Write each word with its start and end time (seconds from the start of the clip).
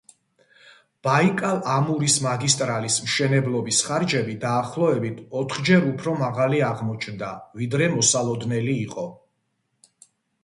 ბაიკალ-ამურის 1.07 2.15
მაგისტრალის 2.27 2.95
მშენებლობის 3.09 3.81
ხარჯები 3.89 4.33
დაახლოებით 4.45 5.21
ოთხჯერ 5.41 5.85
უფრო 5.91 6.13
მაღალი 6.23 6.63
აღმოჩნდა, 6.69 7.29
ვიდრე 7.61 7.91
მოსალოდნელი 7.97 8.73
იყო. 8.89 9.05